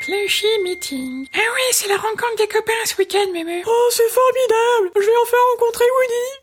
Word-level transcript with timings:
Plushy 0.00 0.58
Meeting. 0.62 1.26
Ah 1.34 1.38
oui, 1.38 1.62
c'est 1.72 1.88
la 1.88 1.96
rencontre 1.96 2.36
des 2.38 2.48
copains 2.48 2.72
ce 2.86 2.96
week-end, 2.96 3.30
Mémé. 3.32 3.62
Oh, 3.66 3.88
c'est 3.90 4.08
formidable 4.08 4.90
Je 4.96 5.06
vais 5.06 5.16
enfin 5.22 5.36
rencontrer 5.52 5.84
Woody 5.84 6.40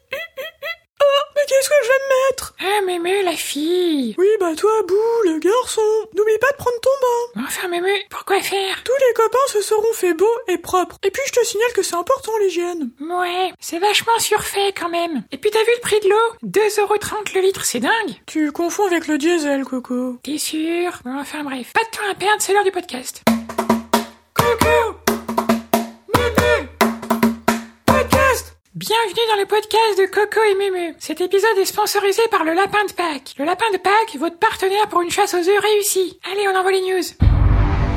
Ah, 2.59 2.81
Mémé, 2.85 3.21
la 3.23 3.33
fille. 3.33 4.15
Oui, 4.17 4.27
bah 4.39 4.55
toi, 4.55 4.71
Bou, 4.87 4.95
le 5.25 5.37
garçon, 5.39 5.81
n'oublie 6.15 6.37
pas 6.39 6.51
de 6.51 6.57
prendre 6.57 6.79
ton 6.81 6.89
bain 7.35 7.43
Enfin, 7.45 7.67
Mémé, 7.67 8.05
pourquoi 8.09 8.41
faire? 8.41 8.83
Tous 8.83 8.93
les 9.07 9.13
copains 9.13 9.37
se 9.47 9.61
seront 9.61 9.93
fait 9.93 10.13
beaux 10.15 10.25
et 10.47 10.57
propres. 10.57 10.97
Et 11.03 11.11
puis 11.11 11.21
je 11.27 11.33
te 11.33 11.45
signale 11.45 11.71
que 11.73 11.83
c'est 11.83 11.95
important 11.95 12.31
l'hygiène. 12.41 12.89
Ouais, 12.99 13.53
c'est 13.59 13.77
vachement 13.79 14.17
surfait 14.19 14.73
quand 14.75 14.89
même. 14.89 15.23
Et 15.31 15.37
puis 15.37 15.51
t'as 15.51 15.63
vu 15.63 15.71
le 15.75 15.81
prix 15.81 15.99
de 15.99 16.09
l'eau? 16.09 16.49
2,30€ 16.49 17.35
le 17.35 17.41
litre, 17.41 17.63
c'est 17.63 17.79
dingue. 17.79 18.15
Tu 18.25 18.51
confonds 18.51 18.87
avec 18.87 19.07
le 19.07 19.17
diesel, 19.19 19.63
Coco. 19.63 20.17
T'es 20.23 20.39
sûr? 20.39 20.99
Enfin 21.05 21.43
bref, 21.43 21.71
pas 21.73 21.83
de 21.83 21.95
temps 21.95 22.11
à 22.11 22.15
perdre, 22.15 22.41
c'est 22.41 22.53
l'heure 22.53 22.63
du 22.63 22.71
podcast. 22.71 23.21
Coucou 24.35 24.96
Bienvenue 28.77 29.25
dans 29.33 29.41
le 29.41 29.47
podcast 29.47 29.97
de 29.97 30.05
Coco 30.05 30.39
et 30.51 30.53
Mémé. 30.53 30.93
Cet 30.99 31.19
épisode 31.19 31.57
est 31.57 31.65
sponsorisé 31.65 32.21
par 32.29 32.43
le 32.43 32.53
Lapin 32.53 32.85
de 32.87 32.93
Pâques. 32.93 33.33
Le 33.39 33.43
Lapin 33.43 33.65
de 33.73 33.77
Pâques, 33.77 34.15
votre 34.19 34.37
partenaire 34.37 34.87
pour 34.87 35.01
une 35.01 35.09
chasse 35.09 35.33
aux 35.33 35.37
œufs 35.49 35.59
réussie. 35.59 36.19
Allez, 36.31 36.47
on 36.47 36.55
envoie 36.55 36.71
les 36.71 36.81
news. 36.81 37.01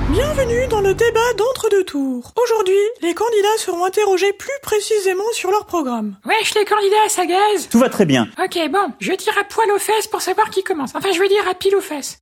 Bienvenue 0.09 0.69
dans 0.69 0.81
le 0.81 0.95
débat 0.95 1.35
d'entre-deux 1.37 1.85
tours. 1.85 2.33
Aujourd'hui, 2.43 2.81
les 3.03 3.13
candidats 3.13 3.59
seront 3.59 3.85
interrogés 3.85 4.33
plus 4.33 4.59
précisément 4.63 5.31
sur 5.35 5.51
leur 5.51 5.67
programme. 5.67 6.17
Wesh 6.25 6.55
les 6.55 6.65
candidats 6.65 7.05
à 7.05 7.11
sa 7.11 7.27
gaz 7.27 7.69
Tout 7.71 7.79
va 7.79 7.91
très 7.91 8.07
bien. 8.07 8.29
Ok, 8.43 8.59
bon, 8.71 8.91
je 9.01 9.13
tire 9.13 9.37
à 9.37 9.45
poil 9.45 9.71
aux 9.73 9.79
fesses 9.79 10.07
pour 10.07 10.23
savoir 10.23 10.49
qui 10.49 10.63
commence. 10.63 10.95
Enfin, 10.95 11.13
je 11.13 11.21
veux 11.21 11.29
dire 11.29 11.47
à 11.47 11.53
pile 11.55 11.77
aux 11.77 11.83
fesses. 11.83 12.21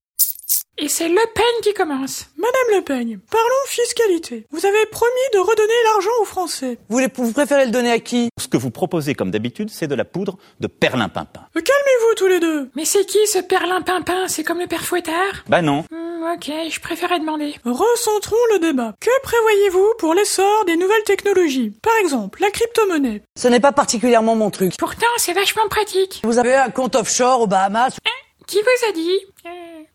Et 0.80 0.88
c'est 0.88 1.08
Le 1.08 1.20
Pen 1.34 1.44
qui 1.62 1.74
commence. 1.74 2.26
Madame 2.36 2.76
Le 2.76 2.82
Pen, 2.82 3.18
parlons 3.30 3.48
fiscalité. 3.66 4.46
Vous 4.52 4.64
avez 4.64 4.86
promis 4.86 5.10
de 5.34 5.38
redonner 5.40 5.72
l'argent 5.86 6.10
aux 6.20 6.24
Français. 6.24 6.78
Vous, 6.88 6.94
voulez- 6.98 7.08
vous 7.16 7.32
préférez 7.32 7.64
le 7.66 7.72
donner 7.72 7.90
à 7.90 7.98
qui? 7.98 8.28
Ce 8.40 8.46
que 8.46 8.56
vous 8.56 8.70
proposez 8.70 9.14
comme 9.14 9.32
d'habitude, 9.32 9.70
c'est 9.70 9.88
de 9.88 9.96
la 9.96 10.04
poudre 10.04 10.38
de 10.60 10.68
perlimpinpin. 10.68 11.40
Euh, 11.56 11.60
Calmez-vous 11.60 12.14
tous 12.16 12.26
les 12.28 12.38
deux. 12.38 12.70
Mais 12.76 12.84
c'est 12.84 13.04
qui 13.06 13.18
ce 13.26 13.40
perlin 13.40 13.82
pimpin 13.82 14.28
C'est 14.28 14.44
comme 14.44 14.60
le 14.60 14.68
père 14.68 14.84
Fouettard? 14.84 15.44
Bah 15.48 15.62
non. 15.62 15.84
Hmm, 15.90 16.06
Ok, 16.34 16.50
je 16.70 16.80
préférais 16.80 17.18
demander. 17.20 17.54
Recentrons 17.64 18.36
le 18.52 18.58
débat. 18.60 18.94
Que 19.00 19.10
prévoyez-vous 19.22 19.94
pour 19.98 20.14
l'essor 20.14 20.64
des 20.66 20.76
nouvelles 20.76 21.02
technologies? 21.04 21.72
Par 21.82 21.96
exemple, 21.96 22.40
la 22.40 22.50
crypto-monnaie. 22.50 23.22
Ce 23.36 23.48
n'est 23.48 23.60
pas 23.60 23.72
particulièrement 23.72 24.34
mon 24.36 24.50
truc. 24.50 24.76
Pourtant, 24.78 25.06
c'est 25.16 25.32
vachement 25.32 25.66
pratique. 25.68 26.20
Vous 26.24 26.38
avez 26.38 26.54
un 26.54 26.70
compte 26.70 26.94
offshore 26.96 27.40
aux 27.42 27.46
Bahamas? 27.48 27.96
Qui 28.46 28.58
vous 28.60 28.88
a 28.88 28.92
dit? 28.92 29.18
Euh, 29.46 29.48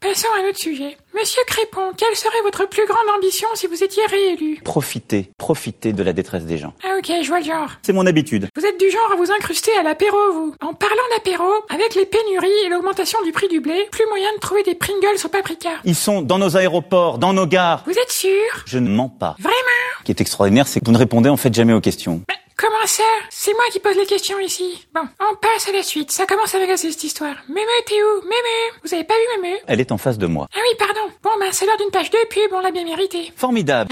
Passons 0.04 0.28
à 0.36 0.44
un 0.46 0.50
autre 0.50 0.60
sujet. 0.60 0.98
Monsieur 1.18 1.42
Crépon, 1.48 1.94
quelle 1.96 2.14
serait 2.18 2.42
votre 2.44 2.68
plus 2.68 2.86
grande 2.86 3.08
ambition 3.16 3.48
si 3.54 3.68
vous 3.68 3.86
étiez 3.86 4.06
réélu? 4.06 4.60
Profitez, 4.62 5.32
profitez 5.38 5.94
de 5.94 6.04
la 6.04 6.12
détresse 6.12 6.44
des 6.44 6.58
gens. 6.58 6.74
Ah 6.84 6.98
ok, 7.00 7.10
je 7.22 7.28
vois 7.30 7.40
le 7.40 7.46
genre. 7.46 7.70
C'est 7.84 7.94
mon 7.94 8.06
habitude. 8.06 8.50
Vous 8.54 8.66
êtes 8.66 8.78
du 8.78 8.92
genre 8.92 9.14
à 9.14 9.16
vous 9.16 9.32
incruster 9.32 9.72
à 9.80 9.84
l'apéro, 9.84 10.18
vous. 10.34 10.56
En 10.60 10.74
parlant 10.74 10.96
d'apéro, 11.16 11.46
avec 11.70 11.96
les 11.96 12.06
pénuries 12.06 12.66
et 12.66 12.70
l'augmentation 12.70 13.18
du 13.24 13.32
prix 13.32 13.48
du 13.48 13.62
blé, 13.62 13.88
plus 13.94 14.06
moyen 14.10 14.28
de 14.36 14.42
trouver 14.42 14.64
des 14.64 14.76
Pringles 14.76 15.24
au 15.24 15.30
paprika. 15.30 15.70
Ils 15.86 15.96
sont 15.96 16.22
dans 16.22 16.38
nos 16.38 16.58
aéroports, 16.58 17.18
dans 17.18 17.32
nos 17.32 17.48
gares. 17.48 17.84
Vous 17.86 17.98
êtes 17.98 18.12
sûr? 18.12 18.30
Je 18.66 18.80
ne 18.80 18.90
mens 18.90 19.08
pas. 19.08 19.38
Vraiment? 19.40 19.56
Ce 20.00 20.04
qui 20.04 20.12
est 20.12 20.20
extraordinaire, 20.20 20.68
c'est 20.68 20.82
que 20.82 20.86
vous 20.86 20.92
ne 20.92 20.98
répondez 20.98 21.30
en 21.30 21.38
fait 21.38 21.54
jamais 21.54 21.72
aux 21.72 21.80
questions. 21.82 22.22
Bah, 22.28 22.34
Comment 22.58 22.86
ça? 22.86 23.04
C'est 23.30 23.54
moi 23.54 23.64
qui 23.72 23.80
pose 23.80 23.96
les 23.98 24.06
questions 24.06 24.40
ici. 24.40 24.86
Bon, 24.94 25.02
on 25.20 25.36
passe 25.36 25.68
à 25.68 25.72
la 25.72 25.84
suite. 25.84 26.12
Ça 26.12 26.26
commence 26.26 26.54
à 26.56 26.60
m'agacer 26.60 26.92
cette 26.92 27.04
histoire. 27.04 27.36
Mémé, 27.48 27.62
t'es 27.86 27.96
où? 27.96 28.22
Mémé 28.24 28.80
Vous 28.84 28.94
avez 28.94 29.04
pas 29.04 29.16
vu 29.16 29.42
Mémé? 29.42 29.60
Elle 29.68 29.80
est 29.82 29.92
en 29.92 29.98
face 29.98 30.18
de 30.18 30.28
moi. 30.28 30.48
Ah 30.54 30.60
oui, 30.62 30.76
pardon. 30.78 31.12
Bon, 31.24 31.32
bah 31.40 31.48
c'est 31.52 31.66
l'heure 31.66 31.78
d'une 31.78 31.92
page 31.92 32.10
de 32.10 32.18
pub, 32.30 32.52
on 32.54 32.60
l'a 32.62 32.72
bien 32.72 32.84
mérité. 32.84 33.32
Formidable. 33.36 33.92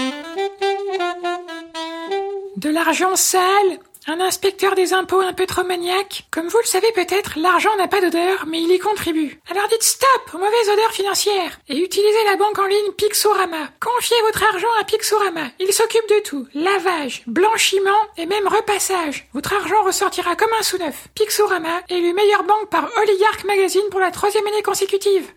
De 2.56 2.70
l'argent 2.70 3.16
sale 3.16 3.78
un 4.06 4.20
inspecteur 4.20 4.74
des 4.74 4.92
impôts 4.92 5.20
un 5.20 5.32
peu 5.32 5.46
trop 5.46 5.62
maniaque 5.64 6.24
Comme 6.30 6.48
vous 6.48 6.58
le 6.58 6.66
savez 6.66 6.90
peut-être, 6.92 7.38
l'argent 7.38 7.74
n'a 7.76 7.88
pas 7.88 8.00
d'odeur, 8.00 8.44
mais 8.46 8.60
il 8.60 8.70
y 8.70 8.78
contribue. 8.78 9.40
Alors 9.50 9.68
dites 9.68 9.82
stop 9.82 10.34
aux 10.34 10.38
mauvaises 10.38 10.68
odeurs 10.72 10.92
financières 10.92 11.60
et 11.68 11.78
utilisez 11.78 12.24
la 12.24 12.36
banque 12.36 12.58
en 12.58 12.66
ligne 12.66 12.92
Pixorama. 12.96 13.68
Confiez 13.80 14.16
votre 14.22 14.42
argent 14.42 14.68
à 14.80 14.84
Pixorama. 14.84 15.50
Il 15.60 15.72
s'occupe 15.72 16.08
de 16.08 16.20
tout. 16.24 16.46
Lavage, 16.54 17.22
blanchiment 17.26 17.90
et 18.16 18.26
même 18.26 18.48
repassage. 18.48 19.28
Votre 19.34 19.52
argent 19.54 19.82
ressortira 19.84 20.34
comme 20.36 20.52
un 20.58 20.62
sous-neuf. 20.62 21.08
Pixorama, 21.14 21.82
élu 21.88 22.12
meilleure 22.12 22.44
banque 22.44 22.70
par 22.70 22.88
Oligarch 23.00 23.44
Magazine 23.44 23.88
pour 23.90 24.00
la 24.00 24.10
troisième 24.10 24.46
année 24.46 24.62
consécutive. 24.62 25.30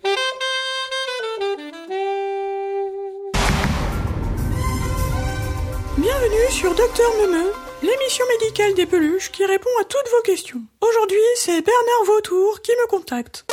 Bienvenue 5.97 6.51
sur 6.51 6.75
Docteur 6.75 7.09
Memeux, 7.21 7.51
l'émission 7.85 8.25
médicale 8.27 8.73
des 8.73 8.85
peluches 8.85 9.31
qui 9.31 9.45
répond 9.45 9.69
à 9.79 9.85
toutes 9.85 10.09
vos 10.09 10.21
questions. 10.23 10.61
Aujourd'hui, 10.81 11.27
c'est 11.35 11.61
Bernard 11.61 12.03
Vautour 12.05 12.61
qui 12.61 12.71
me 12.71 12.87
contacte. 12.87 13.45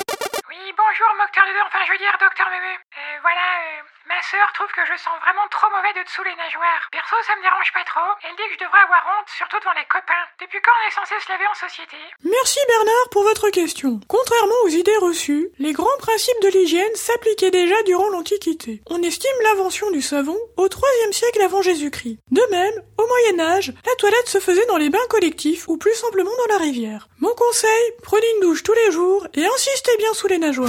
Oui, 0.49 0.57
bonjour, 0.73 1.09
docteur 1.21 1.45
Dedeur, 1.49 1.67
enfin 1.69 1.85
je 1.87 1.93
veux 1.93 1.99
dire 1.99 2.17
docteur 2.19 2.49
Mémé. 2.49 2.73
Euh, 2.73 3.19
voilà, 3.21 3.45
euh, 3.61 3.83
ma 4.13 4.21
sœur 4.29 4.45
trouve 4.53 4.69
que 4.77 4.85
je 4.85 4.97
sens 5.01 5.17
vraiment 5.25 5.49
trop 5.49 5.73
mauvais 5.73 5.97
de 5.97 6.05
dessous 6.05 6.21
les 6.21 6.37
nageoires. 6.37 6.85
Perso, 6.93 7.17
ça 7.25 7.33
me 7.33 7.41
dérange 7.41 7.73
pas 7.73 7.87
trop. 7.89 8.13
Elle 8.21 8.37
dit 8.37 8.45
que 8.45 8.61
je 8.61 8.65
devrais 8.69 8.85
avoir 8.85 9.01
honte, 9.09 9.29
surtout 9.33 9.57
devant 9.57 9.73
les 9.73 9.89
copains. 9.89 10.27
Depuis 10.37 10.61
quand 10.61 10.77
on 10.77 10.85
est 10.85 10.97
censé 11.01 11.17
se 11.17 11.33
laver 11.33 11.49
en 11.49 11.57
société? 11.57 11.97
Merci 12.21 12.61
Bernard 12.69 13.09
pour 13.09 13.25
votre 13.25 13.49
question. 13.49 14.05
Contrairement 14.05 14.61
aux 14.69 14.75
idées 14.77 15.01
reçues, 15.01 15.49
les 15.57 15.73
grands 15.73 15.97
principes 16.05 16.43
de 16.45 16.53
l'hygiène 16.53 16.95
s'appliquaient 16.95 17.57
déjà 17.57 17.81
durant 17.89 18.13
l'Antiquité. 18.13 18.85
On 18.93 19.01
estime 19.01 19.39
l'invention 19.49 19.89
du 19.91 20.05
savon 20.05 20.37
au 20.61 20.69
IIIe 20.69 21.17
siècle 21.17 21.41
avant 21.41 21.65
Jésus-Christ. 21.65 22.21
De 22.29 22.45
même, 22.53 22.77
au 23.01 23.07
Moyen 23.07 23.41
Âge, 23.41 23.73
la 23.87 23.97
toilette 23.97 24.29
se 24.29 24.41
faisait 24.45 24.67
dans 24.67 24.77
les 24.77 24.91
bains 24.93 25.09
collectifs 25.09 25.69
ou 25.69 25.79
plus 25.81 25.95
simplement 25.95 26.37
dans 26.37 26.53
la 26.53 26.61
rivière. 26.61 27.09
Mon 27.21 27.33
conseil, 27.33 27.83
prenez 28.03 28.29
une 28.37 28.45
douche 28.45 28.63
tous 28.63 28.77
les 28.85 28.93
jours 28.93 29.27
et 29.33 29.47
insistez 29.47 29.97
bien 29.97 30.13
sous 30.13 30.29
les 30.29 30.39
nageoires. 30.39 30.69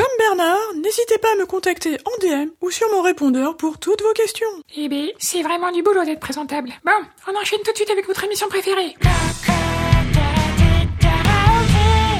Comme 0.00 0.16
Bernard, 0.18 0.72
n'hésitez 0.76 1.18
pas 1.18 1.30
à 1.32 1.34
me 1.34 1.44
contacter 1.44 1.98
en 2.06 2.16
DM 2.22 2.48
ou 2.62 2.70
sur 2.70 2.88
mon 2.90 3.02
répondeur 3.02 3.54
pour 3.58 3.78
toutes 3.78 4.00
vos 4.00 4.14
questions. 4.14 4.48
Eh 4.74 4.88
ben, 4.88 5.08
c'est 5.18 5.42
vraiment 5.42 5.70
du 5.72 5.82
boulot 5.82 6.04
d'être 6.06 6.20
présentable. 6.20 6.70
Bon, 6.86 6.92
on 7.28 7.38
enchaîne 7.38 7.58
tout 7.62 7.70
de 7.70 7.76
suite 7.76 7.90
avec 7.90 8.06
votre 8.06 8.24
émission 8.24 8.48
préférée. 8.48 8.96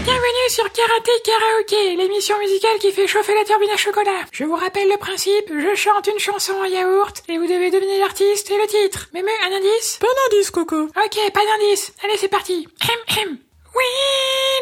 Bienvenue 0.05 0.51
sur 0.51 0.71
Karaté 0.71 1.11
Karaoké, 1.25 1.97
l'émission 1.97 2.39
musicale 2.39 2.79
qui 2.81 2.93
fait 2.93 3.07
chauffer 3.07 3.35
la 3.35 3.47
turbine 3.47 3.71
à 3.71 3.79
chocolat. 3.79 4.27
Je 4.31 4.45
vous 4.45 4.57
rappelle 4.57 4.91
le 4.91 4.99
principe, 4.99 5.49
je 5.49 5.75
chante 5.75 6.07
une 6.07 6.19
chanson 6.19 6.53
en 6.61 6.67
yaourt 6.67 7.23
et 7.31 7.39
vous 7.39 7.47
devez 7.47 7.71
deviner 7.71 7.99
l'artiste 7.99 8.51
et 8.51 8.59
le 8.59 8.67
titre. 8.67 9.09
Même 9.15 9.25
un 9.27 9.57
indice 9.57 9.99
Pas 10.03 10.07
d'indice, 10.29 10.51
Coco. 10.51 10.83
Ok, 10.83 11.33
pas 11.33 11.47
d'indice. 11.47 11.95
Allez, 12.05 12.19
c'est 12.19 12.29
parti. 12.29 12.69
Hem, 12.83 13.17
hem. 13.17 13.39
Oui, 13.75 13.85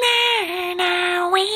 na, 0.05 0.75
na, 0.77 1.29
oui, 1.31 1.49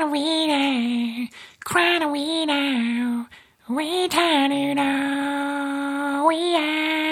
Quoi, 0.00 0.08
oui, 0.08 0.46
na, 0.46 1.26
quoi, 1.66 2.06
oui, 2.10 2.46
na, 2.46 3.26
oui, 3.68 4.08
ta, 4.08 4.48
na, 4.48 4.74
na, 4.74 6.24
oui, 6.24 6.56
ow. 6.56 7.09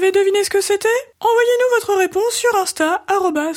Vous 0.00 0.06
avez 0.06 0.18
deviné 0.18 0.42
ce 0.44 0.48
que 0.48 0.62
c'était? 0.62 0.88
Envoyez-nous 1.20 1.74
votre 1.74 1.94
réponse 1.98 2.32
sur 2.32 2.56
Insta, 2.56 3.04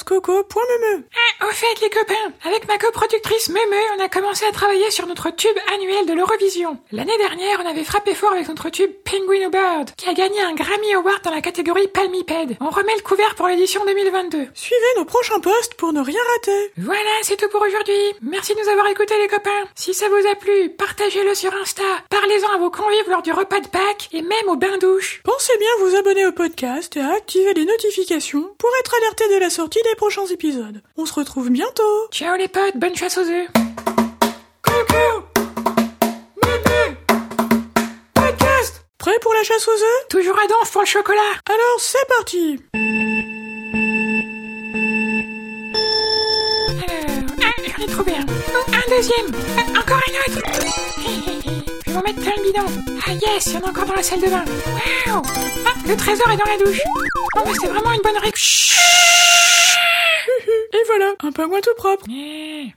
coco.meme. 0.05 1.03
Ah, 1.39 1.47
au 1.47 1.51
fait, 1.51 1.79
les 1.81 1.89
copains, 1.89 2.33
avec 2.43 2.67
ma 2.67 2.77
coproductrice 2.77 3.47
Meme, 3.47 3.79
on 3.97 4.03
a 4.03 4.09
commencé 4.09 4.43
à 4.45 4.51
travailler 4.51 4.91
sur 4.91 5.07
notre 5.07 5.29
tube 5.29 5.55
annuel 5.73 6.05
de 6.05 6.11
l'Eurovision. 6.11 6.77
L'année 6.91 7.17
dernière, 7.17 7.61
on 7.63 7.69
avait 7.69 7.85
frappé 7.85 8.13
fort 8.13 8.33
avec 8.33 8.49
notre 8.49 8.69
tube 8.69 8.91
Penguin 9.05 9.49
Bird, 9.49 9.91
qui 9.95 10.09
a 10.09 10.13
gagné 10.13 10.41
un 10.41 10.53
Grammy 10.53 10.93
Award 10.95 11.21
dans 11.23 11.31
la 11.31 11.39
catégorie 11.39 11.87
Palmipède. 11.87 12.57
On 12.59 12.69
remet 12.69 12.95
le 12.97 13.03
couvert 13.03 13.35
pour 13.35 13.47
l'édition 13.47 13.85
2022. 13.85 14.47
Suivez 14.53 14.81
nos 14.97 15.05
prochains 15.05 15.39
posts 15.39 15.75
pour 15.75 15.93
ne 15.93 16.01
rien 16.01 16.19
rater. 16.35 16.73
Voilà, 16.75 17.11
c'est 17.21 17.37
tout 17.37 17.47
pour 17.47 17.61
aujourd'hui. 17.61 17.95
Merci 18.21 18.53
de 18.53 18.59
nous 18.59 18.69
avoir 18.69 18.87
écoutés, 18.87 19.17
les 19.17 19.29
copains. 19.29 19.63
Si 19.75 19.93
ça 19.93 20.09
vous 20.09 20.27
a 20.27 20.35
plu, 20.35 20.71
partagez-le 20.71 21.35
sur 21.35 21.53
Insta. 21.53 21.83
Parlez-en 22.09 22.51
à 22.53 22.57
vos 22.57 22.69
convives 22.69 23.09
lors 23.09 23.21
du 23.21 23.31
repas 23.31 23.61
de 23.61 23.69
Pâques 23.69 24.09
et 24.11 24.21
même 24.21 24.49
au 24.49 24.57
bain-douche. 24.57 25.21
Pensez 25.23 25.57
bien 25.57 25.69
à 25.77 25.83
vous 25.85 25.95
abonner 25.95 26.25
au 26.25 26.32
podcast 26.33 26.95
et 26.97 27.01
à 27.01 27.13
activer 27.13 27.53
les 27.53 27.65
notifications 27.65 28.49
pour 28.57 28.69
être 28.79 28.93
alerté 28.97 29.23
de 29.33 29.39
la 29.39 29.49
sortie 29.49 29.81
des 29.83 29.95
prochains 29.95 30.25
épisodes. 30.25 30.81
On 30.97 31.05
se 31.05 31.13
retrouve 31.13 31.49
bientôt. 31.49 32.07
Ciao 32.11 32.35
les 32.37 32.47
potes, 32.47 32.75
bonne 32.77 32.95
chasse 32.95 33.17
aux 33.17 33.21
œufs. 33.21 33.47
Coucou 34.61 35.23
Mémé 36.43 36.97
Podcast 38.13 38.85
Prêt 38.97 39.17
pour 39.21 39.33
la 39.33 39.43
chasse 39.43 39.67
aux 39.67 39.71
œufs 39.71 40.07
Toujours 40.09 40.37
à 40.39 40.47
donf 40.47 40.71
pour 40.71 40.81
le 40.81 40.87
chocolat. 40.87 41.19
Alors 41.49 41.79
c'est 41.79 42.07
parti 42.07 42.59
Alors, 46.63 47.43
ah, 47.43 47.61
j'en 47.77 47.83
ai 47.83 47.87
trouvé 47.87 48.13
un. 48.13 48.25
Oh, 48.55 48.71
un 48.71 48.95
deuxième. 48.95 49.31
Ah, 49.57 49.79
encore 49.79 50.01
un 50.07 50.33
autre. 50.33 51.62
Vais 51.93 51.99
m'en 51.99 52.05
mettre 52.05 52.21
plein 52.21 52.31
le 52.37 52.41
bidon. 52.43 52.65
Ah 53.07 53.11
yes, 53.13 53.45
il 53.45 53.53
y 53.53 53.57
en 53.57 53.61
a 53.61 53.69
encore 53.69 53.85
dans 53.85 53.93
la 53.93 54.01
salle 54.01 54.19
de 54.19 54.25
bain. 54.25 54.43
Waouh 55.05 55.21
Ah, 55.67 55.73
le 55.87 55.95
trésor 55.95 56.27
est 56.31 56.37
dans 56.37 56.51
la 56.51 56.57
douche. 56.57 56.79
Oh, 57.35 57.41
mais 57.45 57.51
c'est 57.61 57.67
vraiment 57.67 57.91
une 57.91 58.01
bonne 58.01 58.17
règle. 58.17 58.35
Et 60.73 60.83
voilà, 60.87 61.13
un 61.19 61.31
pingouin 61.31 61.59
tout 61.61 61.75
propre. 61.77 62.03
Eh, 62.09 62.73